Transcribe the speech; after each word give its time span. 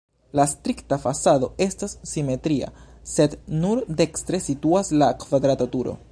La 0.37 0.43
strikta 0.51 0.97
fasado 1.01 1.49
estas 1.65 1.91
simetria, 2.13 2.69
sed 3.13 3.35
nur 3.65 3.81
dekstre 4.01 4.39
situas 4.47 4.93
la 5.03 5.11
kvadrata 5.25 5.69
turo. 5.77 5.95